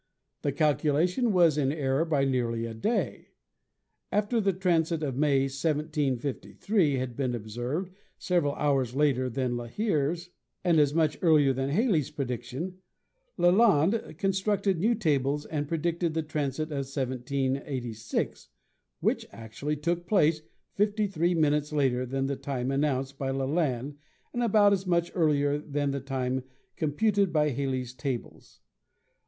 The 0.41 0.51
calculation 0.51 1.31
was 1.31 1.59
in 1.59 1.71
error 1.71 2.05
by 2.05 2.25
nearly 2.25 2.65
a 2.65 2.73
day. 2.73 3.27
After 4.11 4.41
the 4.41 4.51
transit 4.51 5.03
of 5.03 5.15
May, 5.15 5.41
1753, 5.43 6.95
had 6.95 7.15
been 7.15 7.35
observed 7.35 7.91
several 8.17 8.55
hours 8.55 8.95
later 8.95 9.29
than 9.29 9.55
La 9.57 9.67
Hire's 9.67 10.31
and 10.63 10.79
as 10.79 10.95
much 10.95 11.19
earlier 11.21 11.53
than 11.53 11.69
Halley's 11.69 12.09
prediction, 12.09 12.79
Lalande 13.37 14.15
constructed 14.17 14.79
new 14.79 14.95
tables, 14.95 15.45
and 15.45 15.67
predicted 15.67 16.15
the 16.15 16.23
transit 16.23 16.71
of 16.71 16.87
1786, 16.89 18.49
which 19.01 19.27
actually 19.31 19.75
took 19.75 20.07
place 20.07 20.41
fifty 20.73 21.05
three 21.05 21.35
minutes 21.35 21.71
later 21.71 22.07
than 22.07 22.25
the 22.25 22.35
time 22.35 22.71
announced 22.71 23.19
by 23.19 23.29
Lalande 23.29 23.97
and 24.33 24.41
about 24.41 24.73
as 24.73 24.87
much 24.87 25.11
earlier 25.13 25.59
than 25.59 25.91
the 25.91 26.01
time 26.01 26.41
com 26.75 26.91
puted 26.91 27.31
by 27.31 27.49
Halley's 27.49 27.93
tables. 27.93 28.61